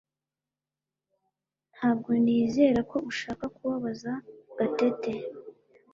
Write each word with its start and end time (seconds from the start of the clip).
Ntabwo 1.75 2.09
nizera 2.23 2.79
ko 2.91 2.97
ushaka 3.11 3.45
kubabaza 3.55 4.11
Gatete 4.57 5.11